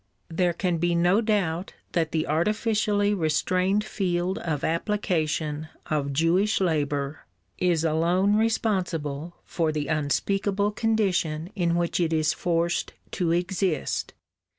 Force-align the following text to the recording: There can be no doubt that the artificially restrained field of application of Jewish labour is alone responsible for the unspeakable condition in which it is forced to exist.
There 0.29 0.53
can 0.53 0.79
be 0.79 0.95
no 0.95 1.21
doubt 1.21 1.75
that 1.91 2.11
the 2.11 2.25
artificially 2.25 3.13
restrained 3.13 3.83
field 3.83 4.39
of 4.39 4.63
application 4.63 5.67
of 5.91 6.11
Jewish 6.11 6.59
labour 6.59 7.27
is 7.59 7.83
alone 7.83 8.35
responsible 8.35 9.35
for 9.45 9.71
the 9.71 9.85
unspeakable 9.85 10.71
condition 10.71 11.51
in 11.55 11.75
which 11.75 11.99
it 11.99 12.13
is 12.13 12.33
forced 12.33 12.93
to 13.11 13.29
exist. 13.31 14.15